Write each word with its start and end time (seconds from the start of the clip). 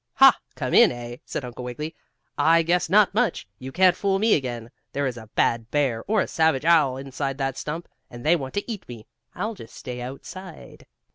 "Ha! 0.15 0.35
Come 0.55 0.73
in; 0.73 0.91
eh?" 0.91 1.17
said 1.25 1.45
Uncle 1.45 1.63
Wiggily. 1.63 1.93
"I 2.35 2.63
guess 2.63 2.89
not 2.89 3.13
much! 3.13 3.47
You 3.59 3.71
can't 3.71 3.95
fool 3.95 4.17
me 4.17 4.33
again. 4.33 4.71
There 4.93 5.05
is 5.05 5.15
a 5.15 5.29
bad 5.35 5.69
bear, 5.69 6.03
or 6.07 6.21
a 6.21 6.27
savage 6.27 6.65
owl 6.65 6.97
inside 6.97 7.37
that 7.37 7.55
stump, 7.55 7.87
and 8.09 8.25
they 8.25 8.35
want 8.35 8.55
to 8.55 8.71
eat 8.71 8.89
me. 8.89 9.05
I'll 9.35 9.53
just 9.53 9.75
stay 9.75 10.01
outside." 10.01 10.87